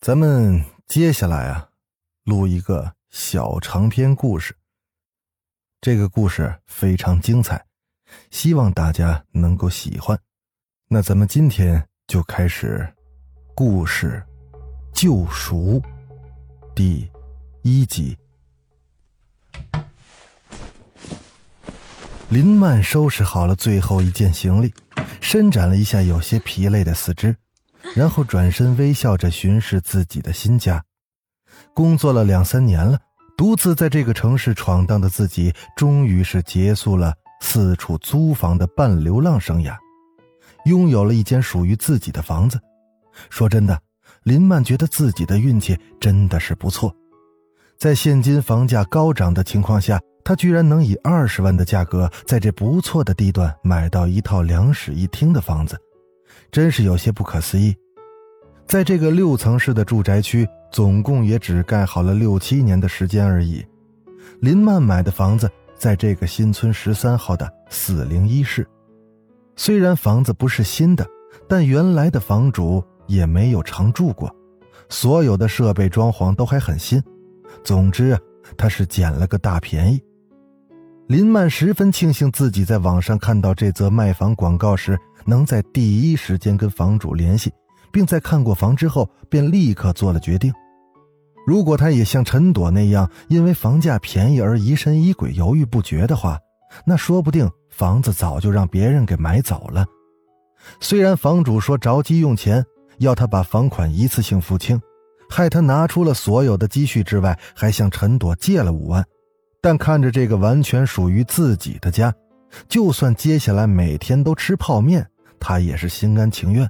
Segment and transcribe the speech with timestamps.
[0.00, 1.68] 咱们接下来啊，
[2.24, 4.56] 录一个小长篇故事。
[5.78, 7.66] 这个故事非常精彩，
[8.30, 10.18] 希望大家能够喜欢。
[10.88, 12.90] 那咱们今天就开始
[13.54, 14.24] 故事
[14.94, 15.82] 救赎
[16.74, 17.06] 第
[17.60, 18.16] 一集。
[22.30, 24.72] 林曼收拾好了最后一件行李，
[25.20, 27.36] 伸展了一下有些疲累的四肢。
[27.94, 30.82] 然后转身微笑着巡视自己的新家。
[31.74, 32.98] 工作了两三年了，
[33.36, 39.76] 独自在这个城市闯荡的自己，终于是结束了四处租房的半流浪生涯，
[40.66, 42.60] 拥有了一间属于自己的房子。
[43.28, 43.80] 说真的，
[44.24, 46.94] 林曼觉得自己的运气真的是不错，
[47.78, 55.78] 在现今房价高涨的情况下，她居然能以二十万的价格，在这不错的地段买到一套两室一厅的房子。
[56.50, 57.74] 真是有些不可思议，
[58.66, 63.64] 在这个六层式的住宅区，总共也只盖好了六七年的时间而已。
[64.40, 68.66] 林曼买的房子在这个新村十三号的四零一室，
[69.54, 71.06] 虽然房子不是新的，
[71.48, 74.34] 但原来的房主也没有常住过，
[74.88, 77.00] 所有的设备装潢都还很新。
[77.62, 78.18] 总之啊，
[78.56, 80.02] 他是捡了个大便宜。
[81.06, 84.98] 林曼十分庆幸自己在网上看到这则卖房广告时。
[85.24, 87.52] 能在第一时间跟房主联系，
[87.92, 90.52] 并在看过房之后便立刻做了决定。
[91.46, 96.38] 如果他也像陈朵那样因为房价便宜而疑神疑鬼、犹豫不决的话，
[96.84, 99.86] 那说不定房子早就让别人给买走了。
[100.78, 102.64] 虽然房主说着急用钱，
[102.98, 104.80] 要他把房款一次性付清，
[105.28, 109.04] 害他拿出了所有的积蓄之外，还向陈朵借了五万，
[109.62, 112.14] 但看着这个完全属于自己的家。
[112.68, 116.64] 就算接下来每天都吃泡面，他也是心甘情愿。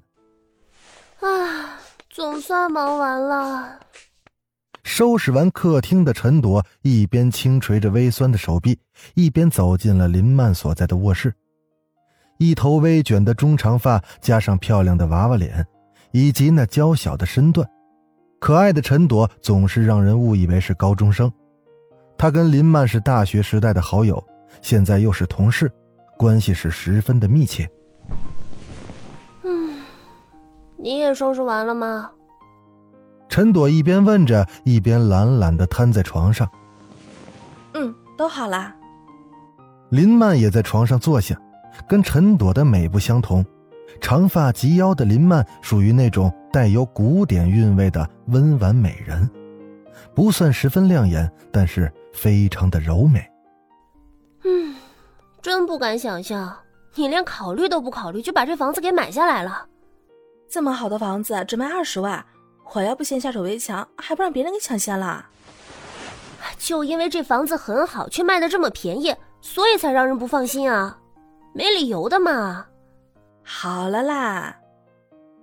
[1.20, 3.78] 啊，总算忙完了。
[4.82, 8.78] 收拾完客厅的陈朵，一边轻捶着微酸的手臂，
[9.14, 11.32] 一边走进了林曼所在的卧室。
[12.38, 15.66] 一头微卷的中长发，加上漂亮的娃娃脸，
[16.12, 17.68] 以及那娇小的身段，
[18.40, 21.30] 可爱的陈朵总是让人误以为是高中生。
[22.16, 24.22] 她跟林曼是大学时代的好友。
[24.62, 25.70] 现在又是同事，
[26.16, 27.68] 关系是十分的密切。
[29.42, 29.82] 嗯，
[30.76, 32.10] 你也收拾完了吗？
[33.28, 36.48] 陈朵一边问着，一边懒懒的瘫在床上。
[37.74, 38.74] 嗯，都好啦。
[39.90, 41.40] 林曼也在床上坐下，
[41.88, 43.46] 跟陈朵的美不相同，
[44.00, 49.30] 长发及腰的林曼属于那种带有古典韵味的温婉美人，
[50.12, 53.24] 不算十分亮眼，但是非常的柔美。
[55.40, 56.54] 嗯，真不敢想象，
[56.94, 59.66] 你连考虑都不考虑就把这房子给买下来了。
[60.48, 62.24] 这么好的房子只卖二十万，
[62.74, 65.24] 我要不先下手为强，还不让别人给抢先了？
[66.58, 70.98] 就因为这房子很好，却卖的这么便宜，所以才让人不放心啊，
[71.54, 72.66] 没理由的嘛。
[73.42, 74.56] 好了啦，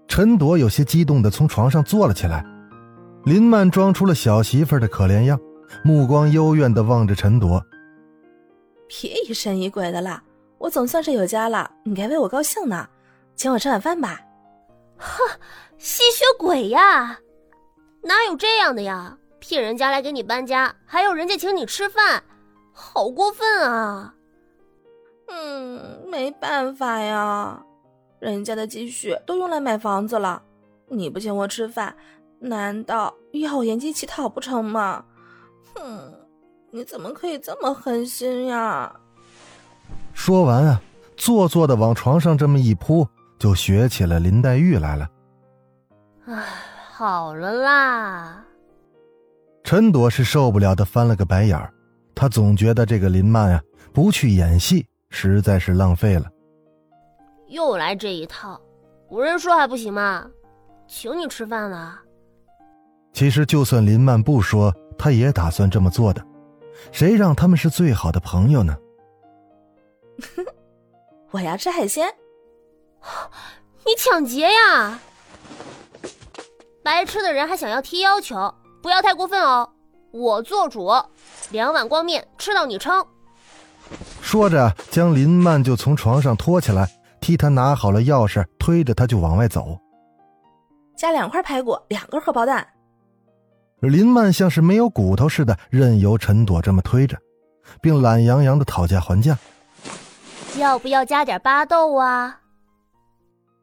[0.07, 2.45] 陈朵有些激动的从床上坐了起来。
[3.25, 5.37] 林曼装出了小媳妇的可怜样，
[5.83, 7.61] 目光幽怨的望着陈朵。
[8.87, 10.23] 别疑神疑鬼的啦，
[10.57, 12.87] 我总算是有家了，你该为我高兴呢，
[13.35, 14.21] 请我吃晚饭吧。
[14.97, 15.23] 哼，
[15.77, 17.19] 吸血鬼呀，
[18.01, 19.17] 哪有这样的呀？
[19.39, 22.23] 骗人家来给你搬家，还要人家请你吃饭，
[22.73, 24.15] 好过分啊！
[25.27, 27.63] 嗯，没办法呀，
[28.19, 30.41] 人家的积蓄都用来买房子了，
[30.87, 31.95] 你不请我吃饭，
[32.39, 35.05] 难道要我沿街乞讨不成吗？
[35.75, 36.26] 哼。
[36.77, 38.95] 你怎么可以这么狠心呀？
[40.13, 40.79] 说完啊，
[41.15, 43.07] 做作的往床上这么一扑，
[43.39, 45.09] 就学起了林黛玉来了。
[46.27, 46.43] 唉，
[46.91, 48.45] 好了啦。
[49.63, 51.73] 陈朵是受不了的，翻了个白眼儿。
[52.13, 56.29] 她总觉得这个林曼啊，不去演戏实在是浪费了。
[57.47, 58.61] 又来这一套，
[59.09, 60.27] 无人说还不行吗？
[60.87, 61.97] 请你吃饭了。
[63.13, 66.23] 其实就算林曼不说，他也打算这么做的。
[66.91, 68.75] 谁让他们是最好的朋友呢？
[71.31, 72.07] 我要吃海鲜。
[73.85, 74.99] 你抢劫呀！
[76.83, 79.69] 白吃的人还想要提要求，不要太过分哦。
[80.11, 80.91] 我做主，
[81.51, 83.05] 两碗光面吃到你撑。
[84.21, 86.89] 说着，将林曼就从床上拖起来，
[87.21, 89.77] 替他拿好了钥匙，推着他就往外走。
[90.97, 92.67] 加两块排骨，两个荷包蛋。
[93.79, 97.17] 林曼像是没有骨头似的，任由陈朵这么推着，
[97.81, 99.37] 并懒洋洋的讨价还价。
[100.57, 102.41] 要不要加点巴豆啊？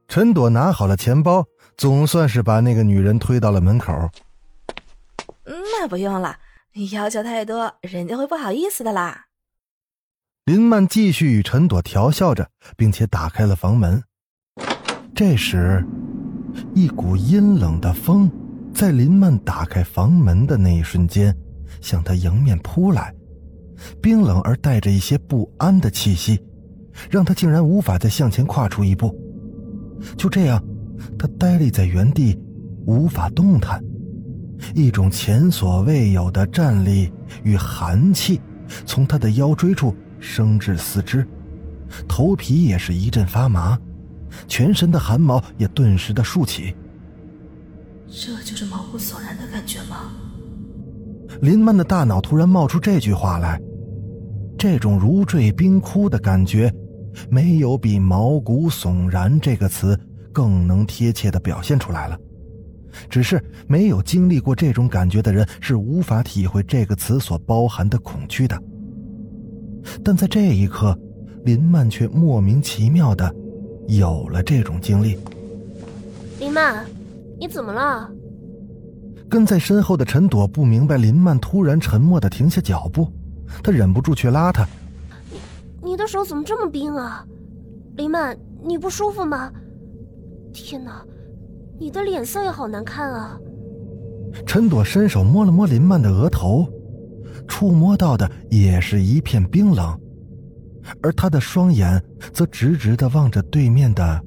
[0.06, 1.44] 陈朵拿好了钱包，
[1.76, 3.92] 总算是把那个女人推到了门口。
[5.44, 6.36] 那不用了，
[6.92, 9.24] 要求太多，人家会不好意思的啦。
[10.44, 14.02] 林曼继续与陈朵调笑着，并且打开了房门。
[15.14, 15.84] 这时，
[16.74, 18.30] 一股阴冷的风
[18.74, 21.34] 在林曼打开房门的那一瞬间，
[21.80, 23.14] 向他迎面扑来，
[24.02, 26.42] 冰冷而带着一些不安的气息，
[27.08, 29.16] 让他竟然无法再向前跨出一步。
[30.16, 30.62] 就这样，
[31.16, 32.36] 他呆立在原地，
[32.84, 33.82] 无法动弹。
[34.74, 37.12] 一种前所未有的战栗
[37.44, 38.40] 与寒气
[38.84, 41.26] 从他的腰椎处升至四肢，
[42.08, 43.78] 头皮也是一阵发麻，
[44.48, 46.74] 全身的汗毛也顿时的竖起。
[48.16, 50.12] 这就是毛骨悚然的感觉吗？
[51.40, 53.60] 林曼的大脑突然冒出这句话来，
[54.56, 56.72] 这种如坠冰窟的感觉，
[57.28, 59.98] 没有比“毛骨悚然”这个词
[60.32, 62.16] 更能贴切的表现出来了。
[63.10, 68.56] 只是没有经历过这种感觉的人是无法体会这个词所包含的恐惧的。
[70.04, 70.96] 但在这一刻，
[71.44, 73.34] 林曼却莫名其妙的
[73.88, 75.18] 有了这种经历。
[76.38, 76.86] 林曼，
[77.38, 78.10] 你怎么了？
[79.28, 83.10] 跟在身后的陈朵不明白林曼突然沉默的停下脚步，
[83.62, 84.66] 她忍不住去拉他。
[85.80, 87.24] 你你的手怎么这么冰啊？
[87.96, 89.52] 林曼，你不舒服吗？
[90.52, 91.04] 天哪！
[91.78, 93.38] 你的脸色也好难看啊！
[94.46, 96.66] 陈朵伸手摸了摸林曼的额头，
[97.46, 99.98] 触摸到的也是一片冰冷，
[101.02, 102.02] 而她的双眼
[102.32, 104.20] 则直直的望着对面的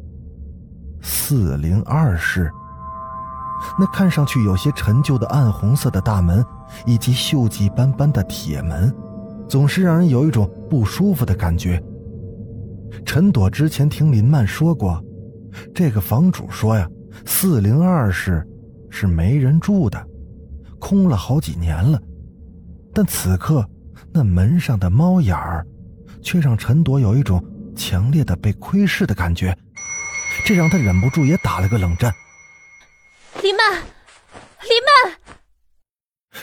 [1.01, 2.51] 四零二室。
[3.80, 6.45] 那看上去有些陈旧的暗红色的大门，
[6.86, 8.94] 以及锈迹斑斑的铁门，
[9.48, 11.81] 总是让人有一种不舒服的感觉。
[13.06, 15.04] 陈朵之前听林曼说过，
[15.74, 16.88] 这个房主说呀。
[17.25, 18.48] 四零二室
[18.92, 20.06] 是没人住的，
[20.77, 22.00] 空了好几年了。
[22.94, 23.68] 但此刻
[24.12, 25.65] 那门上的猫眼儿，
[26.21, 27.44] 却让陈朵有一种
[27.75, 29.57] 强烈的被窥视的感觉，
[30.45, 32.13] 这让他忍不住也打了个冷战。
[33.42, 35.19] 林曼，林曼！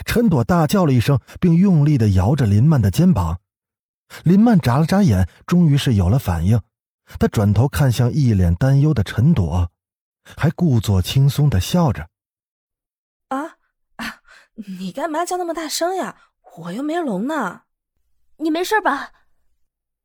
[0.05, 3.39] 陈朵大叫了一声，并用力的摇着林曼的肩膀。
[4.23, 6.61] 林曼眨了眨眼，终于是有了反应。
[7.19, 9.71] 他转头看向一脸担忧的陈朵。
[10.37, 12.09] 还故作轻松的笑着。
[13.27, 13.57] 啊
[13.97, 14.21] 啊！
[14.79, 16.17] 你干嘛叫那么大声呀？
[16.57, 17.61] 我又没聋呢。
[18.37, 19.11] 你没事吧？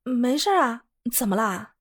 [0.05, 0.83] 没事啊。
[1.11, 1.75] 怎么啦？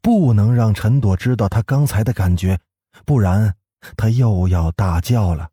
[0.00, 2.58] 不能让陈朵知道他刚才的感觉，
[3.04, 3.54] 不然
[3.96, 5.50] 他又要大叫了。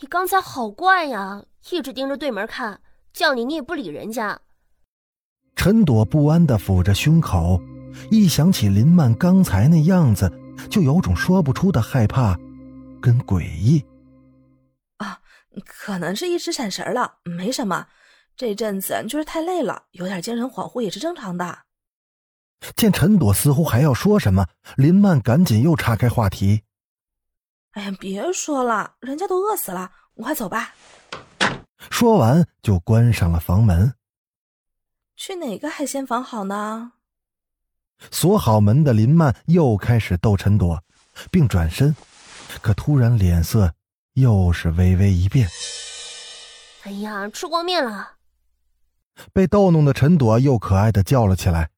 [0.00, 2.80] 你刚才好怪呀，一直盯着对门看，
[3.12, 4.40] 叫你你也不理人家。
[5.54, 7.60] 陈朵不安的抚着胸口，
[8.10, 10.32] 一想起林曼刚才那样子。
[10.68, 12.38] 就有种说不出的害怕，
[13.00, 13.82] 跟诡异。
[14.98, 15.20] 啊，
[15.64, 17.86] 可能是一时闪神了，没什么。
[18.36, 21.60] 这阵子就是太累了，有点精神恍惚也是正常的。
[22.76, 24.46] 见陈朵似乎还要说什么，
[24.76, 26.62] 林曼赶紧又岔开话题。
[27.72, 30.74] 哎呀，别说了，人家都饿死了，我快走吧。
[31.90, 33.94] 说完就关上了房门。
[35.16, 36.92] 去哪个海鲜房好呢？
[38.10, 40.82] 锁好门的林曼又开始逗陈朵，
[41.30, 41.94] 并转身，
[42.60, 43.74] 可突然脸色
[44.14, 45.48] 又是微微一变。
[46.82, 48.16] 哎呀，吃光面了！
[49.32, 51.70] 被逗弄的陈朵又可爱的叫了起来，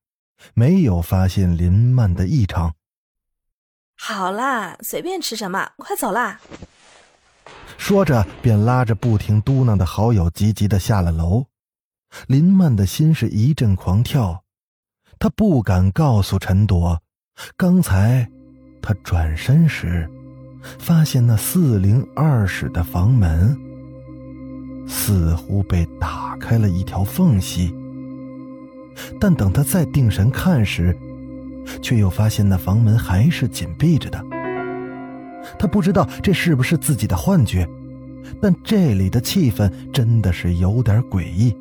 [0.54, 2.75] 没有发现林曼的异常。
[3.96, 6.40] 好啦，随便吃什么，快走啦！
[7.78, 11.46] 说着，便拉着不停嘟囔的好友急急的下了楼。
[12.26, 14.44] 林曼的心是一阵狂跳。
[15.18, 17.00] 他不敢告诉陈朵，
[17.56, 18.28] 刚才
[18.82, 20.11] 他转身时，
[20.80, 23.56] 发现那四零二室的房门
[24.88, 27.72] 似乎被打开了一条缝隙。
[29.20, 30.96] 但等他再定神看时，
[31.81, 34.23] 却又发现那房门还是紧闭着的。
[35.59, 37.69] 他不知道这是不是自己的幻觉，
[38.40, 41.57] 但这里的气氛真的是有点诡异。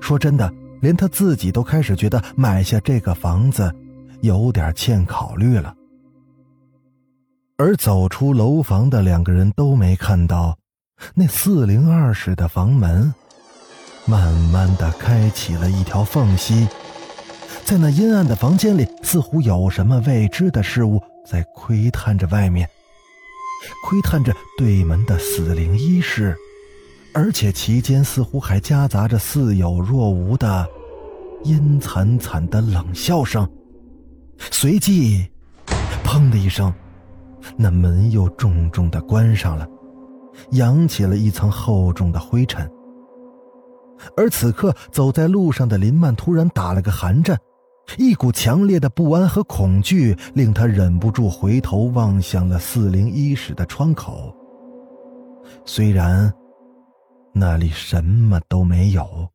[0.00, 0.52] 说真的。
[0.82, 3.72] 连他自己都开始觉得买下这个房子，
[4.20, 5.72] 有点欠考虑了。
[7.56, 10.58] 而走出楼房的两个人都没看到，
[11.14, 13.14] 那四零二室的房门
[14.06, 16.66] 慢慢的开启了一条缝隙，
[17.64, 22.68] 在那阴暗的房间里，似乎有什么未知的事物在窥探着外面，
[23.86, 26.36] 窥探着对门的死灵医师，
[27.14, 30.66] 而且其间似乎还夹杂着似有若无的
[31.44, 33.48] 阴惨惨的冷笑声。
[34.50, 35.26] 随即，
[36.04, 36.72] 砰的一声。
[37.56, 39.66] 那门又重重的关上了，
[40.50, 42.70] 扬起了一层厚重的灰尘。
[44.16, 47.38] 而此刻走在路上的林曼突然打了个寒战，
[47.98, 54.34] 一股强烈的不安和恐惧令他忍不住回头望向了四零一室的窗口。
[55.64, 56.32] 虽然
[57.32, 59.28] 那里什么都没有。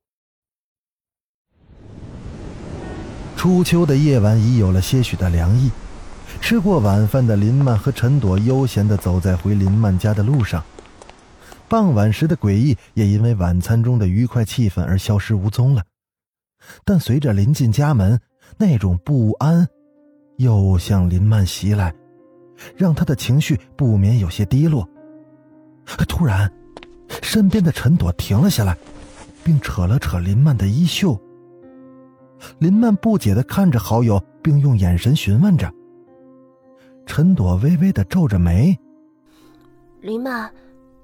[3.36, 5.70] 初秋的夜晚已有了些许的凉意。
[6.40, 10.64] 吃过晚饭的林曼和陈朵悠闲地走在回林曼家的路上，
[11.68, 15.84] 傍晚时的诡异也因为晚餐中的愉快气氛而消失无踪了。
[16.84, 18.20] 但随着临近家门，
[18.56, 19.68] 那种不安
[20.38, 21.94] 又向林曼袭来，
[22.76, 24.88] 让他的情绪不免有些低落。
[26.08, 26.52] 突然，
[27.22, 28.78] 身边的陈朵停了下来，
[29.44, 31.20] 并扯了扯林曼的衣袖。
[32.60, 35.72] 林曼不解地看着好友，并用眼神询问着。
[37.06, 38.78] 陈朵微微的皱着眉。
[40.02, 40.52] 林曼，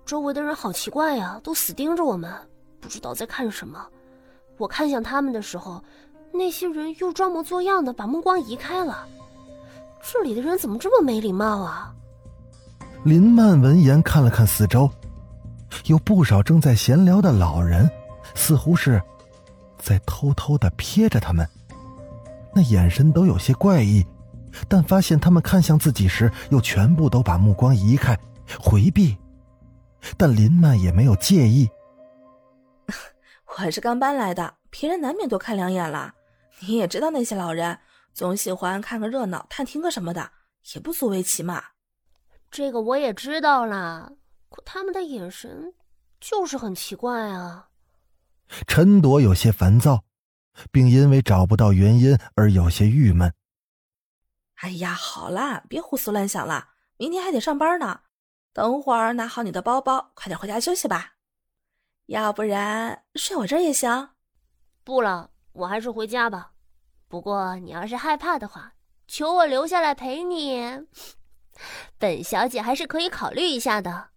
[0.06, 2.32] 周围的人好奇怪呀，都死盯着我们，
[2.80, 3.88] 不知道在看什么。
[4.58, 5.84] 我看向他们的时候，
[6.34, 9.08] 那些人又装模作样的把目光移开了。
[10.02, 11.94] 这里的人怎么这么没礼貌啊？
[13.04, 14.90] 林曼闻言看了看四周，
[15.86, 17.90] 有不少正在闲聊的老人，
[18.34, 19.02] 似乎是
[19.78, 21.48] 在偷偷的瞥着他们，
[22.54, 24.06] 那眼神都有些怪异。
[24.68, 28.18] 但发现他们看向自己时，又全部都把目光移开，
[28.60, 29.18] 回避。
[30.18, 31.70] 但林曼也没有介意。
[33.58, 36.14] 我是刚搬来的，别人难免多看两眼了。
[36.68, 37.80] 你也知道那些老人
[38.14, 40.32] 总喜欢看个热闹、探听个什么的，
[40.74, 41.64] 也不足为奇嘛。
[42.50, 44.12] 这个我也知道啦，
[44.50, 45.74] 可他们的眼神
[46.20, 47.70] 就是很奇怪啊。
[48.68, 50.04] 陈朵有些烦躁，
[50.72, 53.34] 并因为找不到原因而有些郁闷。
[54.62, 58.02] 哎呀，好啦，别胡思乱想了，明天还得上班呢。
[58.54, 61.16] 等会儿拿好你的包包，快点回家休息吧。
[62.06, 64.10] 要不然睡我这儿也行。
[64.84, 66.53] 不了，我还是回家吧。
[67.14, 68.74] 不过你要是害怕的话，
[69.08, 70.88] 求我留下来陪你，
[72.00, 74.10] 本小姐还是可以考虑一下的。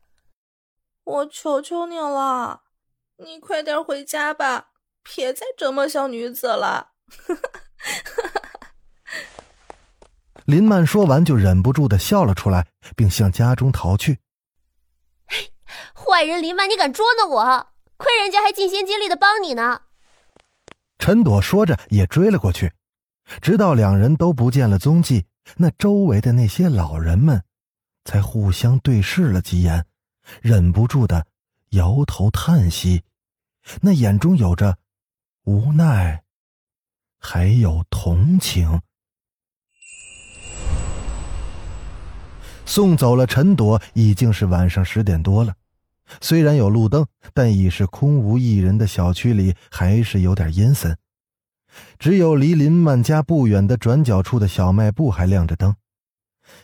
[1.05, 2.63] 我求求你了，
[3.19, 4.69] 你快点回家吧，
[5.03, 6.93] 别再折磨小女子了。
[10.47, 14.21] 林曼说完，就忍不住的笑了出来，并向家中逃去。
[15.93, 17.67] 坏人林曼，你敢捉弄我？
[17.99, 19.83] 亏人家还尽心尽力的帮你呢。
[20.99, 22.73] 陈朵说着，也追了过去，
[23.41, 27.43] 直到两人都不见了踪迹，那周围的那些老人们，
[28.05, 29.85] 才互相对视了几眼，
[30.41, 31.27] 忍不住的
[31.71, 33.03] 摇头叹息，
[33.81, 34.79] 那眼中有着
[35.45, 36.23] 无奈，
[37.19, 38.81] 还有同情。
[42.65, 45.55] 送走了陈朵，已经是晚上十点多了。
[46.21, 50.97] 虽然有路灯，但已是空无一人的小区里，还是有点阴森。
[51.99, 55.75] 只有离林曼家不远的转角处的小卖部还亮着灯。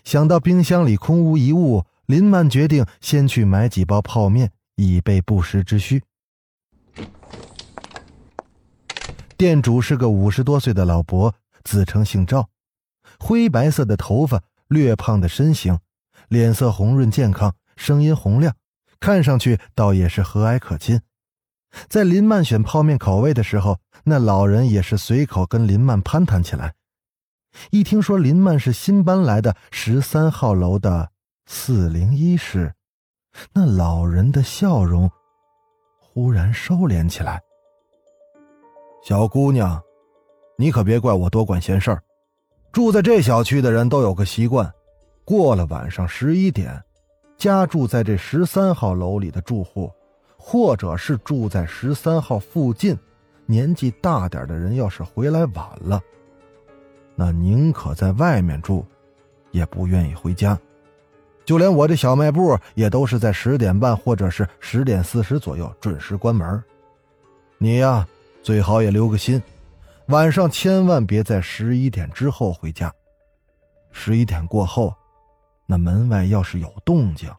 [0.05, 6.03] 想到冰箱里空无一物，林曼决定先去买几包泡面，以备不时之需。
[9.37, 12.49] 店主是个五十多岁的老伯，自称姓赵，
[13.19, 15.79] 灰白色的头发，略胖的身形。
[16.29, 18.55] 脸色红润健康，声音洪亮，
[19.01, 21.01] 看上去倒也是和蔼可亲。
[21.89, 26.75] 在林曼选泡面口味的时候，那老人也是随口跟林曼攀谈起来。
[27.71, 31.11] 一听说林曼是新搬来的十三号楼的
[31.47, 32.73] 四零一室，
[33.53, 35.11] 那老人的笑容
[35.99, 37.41] 忽然收敛起来。
[39.05, 39.81] 小姑娘，
[40.57, 42.03] 你可别怪我多管闲事儿。
[42.73, 44.73] 住在这小区的人都有个习惯。
[45.25, 46.83] 过了晚上十一点，
[47.37, 49.91] 家住在这十三号楼里的住户，
[50.39, 52.99] 或者是住在十三号附近，
[53.47, 56.01] 年纪大点的人，要是回来晚了，
[57.15, 58.85] 那宁可在外面住，
[59.51, 60.59] 也不愿意回家。
[61.45, 66.63] 就连我这小卖部也都是在十点半或者是十点四十左右准时关门。
[67.59, 68.07] 你呀，
[68.43, 69.43] 最好也留个心，
[70.07, 72.93] 晚上千万别在十一点之后回家。
[73.91, 74.95] 十一点过后。
[75.65, 77.31] 那门外要是有动静，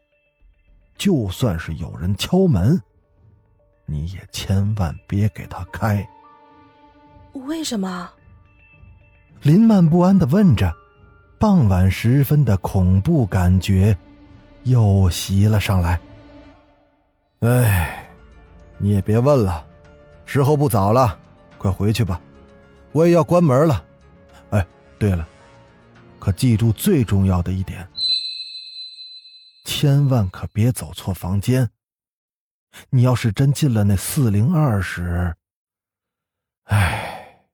[0.98, 2.81] 就算是有人敲门，
[3.86, 6.08] 你也千万别给他开。
[7.34, 8.10] 为什么？
[9.42, 10.74] 林曼不安的问着。
[11.40, 13.98] 傍晚时分的恐怖感觉
[14.63, 16.00] 又袭了上来。
[17.42, 18.08] 哎，
[18.78, 19.66] 你也别问了，
[20.25, 21.20] 时候不早了，
[21.58, 22.22] 快回去吧，
[22.94, 23.84] 我也要关门了。
[24.52, 24.66] 哎，
[24.98, 25.28] 对了，
[26.18, 27.86] 可记住最重要的一点，
[29.66, 31.70] 千万可别走错房间。
[32.89, 35.36] 你要是真进了那四零二室，
[36.63, 37.48] 哎，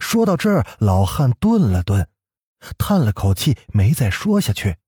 [0.00, 2.08] 说到这儿，老汉顿了顿。
[2.78, 4.78] 叹了口气，没再说下去。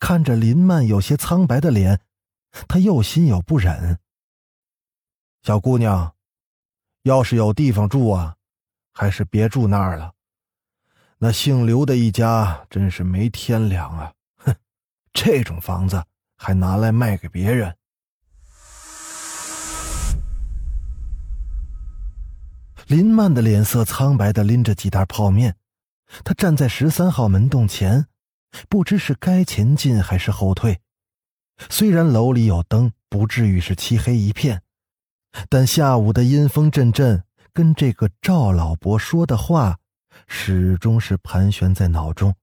[0.00, 2.00] 看着林曼有些苍白的脸，
[2.66, 3.98] 他又心有不忍。
[5.42, 6.14] 小姑娘，
[7.02, 8.36] 要是有地方住啊，
[8.94, 10.14] 还是别住那儿了。
[11.18, 14.14] 那姓刘的一家真是没天良啊！
[14.38, 14.56] 哼，
[15.12, 16.02] 这种房子
[16.42, 17.76] 还拿来卖给别人。
[22.88, 25.54] 林曼的脸色苍白的拎着几袋泡面。
[26.24, 28.06] 他站在十三号门洞前，
[28.68, 30.80] 不知是该前进还是后退。
[31.70, 34.62] 虽然楼里有灯，不至于是漆黑一片，
[35.48, 37.22] 但下午的阴风阵阵，
[37.54, 39.78] 跟这个赵老伯说的话，
[40.26, 42.34] 始终是盘旋在脑中，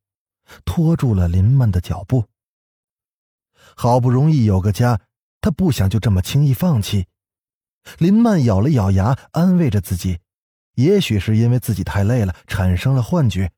[0.65, 2.25] 拖住了林曼的脚步。
[3.81, 4.99] 好不容易有个家，
[5.39, 7.05] 他不想就这么轻易放弃。
[7.97, 10.19] 林曼咬了咬牙，安慰着自己，
[10.75, 13.53] 也许是因为自己太累了，产生了幻觉。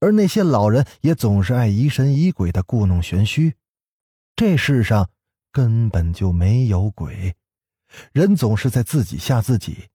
[0.00, 3.54] 而那些老人也总是爱疑神疑鬼的故弄玄虚，
[4.36, 5.08] 这世上
[5.50, 7.34] 根本就没有鬼，
[8.12, 9.88] 人总是在自己吓自己。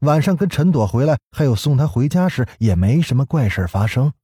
[0.00, 4.14] 晚上跟陈朵回来，还有送她回家时，也没什么怪事发生。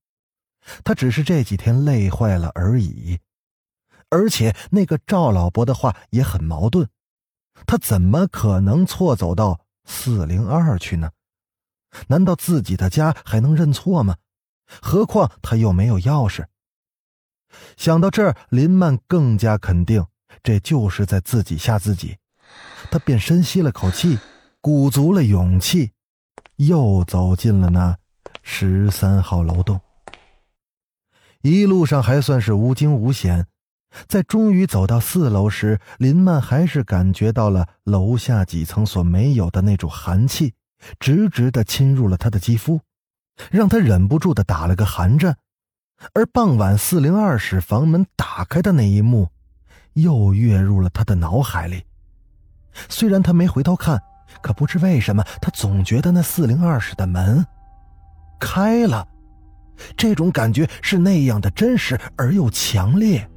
[0.83, 3.19] 他只是这几天累坏了而已。
[4.11, 6.89] 而且那个赵老伯的话也很矛盾，
[7.67, 11.11] 他怎么可能错走到四零二去呢？
[12.09, 14.17] 难道自己的家还能认错吗？
[14.83, 16.47] 何况他又没有钥匙。
[17.77, 20.07] 想到这儿，林曼更加肯定，
[20.43, 22.19] 这就是在自己吓自己。
[22.91, 24.19] 他便深吸了口气，
[24.61, 25.93] 鼓足了勇气，
[26.57, 27.97] 又走进了那
[28.43, 29.81] 十三号楼栋。
[31.41, 33.47] 一路上还算是无惊无险，
[34.07, 40.55] 在终于走到四楼时，林曼还是感觉到了楼下几层所没有的那种寒气，
[41.01, 42.81] 直直的侵入了他的肌肤。
[43.53, 45.37] 让他忍不住的打了个寒战，
[46.13, 49.29] 而傍晚四零二室房门打开的那一幕，
[49.93, 51.85] 又跃入了他的脑海里。
[52.89, 54.03] 虽然他没回头看，
[54.43, 57.47] 可不知为什么，他总觉得那四零二室的门
[58.41, 59.07] 开了，
[59.97, 63.31] 这种感觉是那样的真实而又强烈。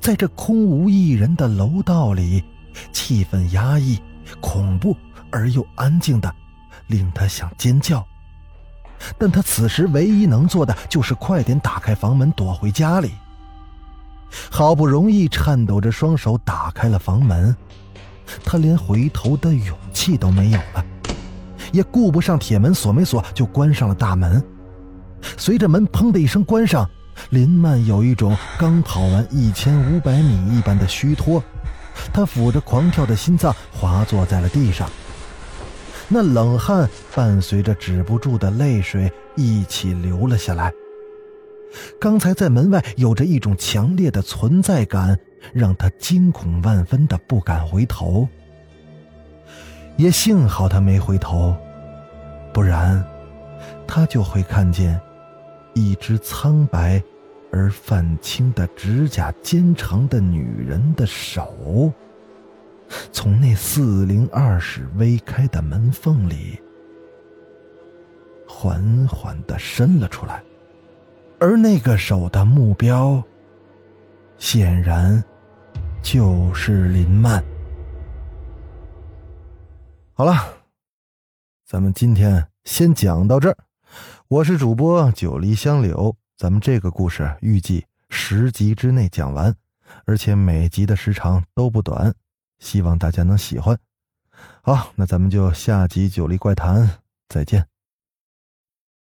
[0.00, 2.44] 在这空无一人的楼道里，
[2.92, 3.98] 气氛压抑、
[4.40, 4.96] 恐怖
[5.30, 6.34] 而又安静的，
[6.88, 8.06] 令他想尖叫。
[9.16, 13.12] 但他此时唯一能做的就是快点打开房门，躲回家里。
[14.50, 17.56] 好不容易颤抖着双手打开了房门，
[18.44, 20.84] 他连回头的勇气都没有了，
[21.72, 24.44] 也顾不上铁门锁没锁，就关上了大门。
[25.36, 26.88] 随着门砰的一声关上，
[27.28, 31.42] 林曼有一种刚跑完一千五百米一般的虚脱，
[32.12, 34.88] 他抚着狂跳的心脏，滑坐在了地上。
[36.08, 40.72] 那冷汗伴随着止不住的泪水一起流了下来。
[42.00, 45.16] 刚才在门外有着一种强烈的存在感，
[45.52, 48.26] 让他惊恐万分的不敢回头。
[49.96, 51.54] 也幸好他没回头，
[52.52, 53.04] 不然，
[53.86, 55.00] 他就会看见
[55.74, 57.02] 一只苍白
[57.52, 61.92] 而泛青的指甲尖长的女人的手。
[63.12, 66.60] 从那四零二室微开的门缝里，
[68.48, 70.42] 缓缓的伸了出来，
[71.38, 73.22] 而那个手的目标，
[74.38, 75.22] 显然
[76.02, 77.44] 就是林曼。
[80.14, 80.32] 好了，
[81.64, 83.56] 咱们今天先讲到这儿。
[84.28, 89.54] 我是主播九黎香柳，咱们这个故事预计十集之内讲完，
[90.04, 92.14] 而且每集的时长都不短。
[92.58, 93.78] 希望大家能喜欢。
[94.62, 96.82] 好，那咱们就下集《九黎怪谈》
[97.28, 97.66] 再见。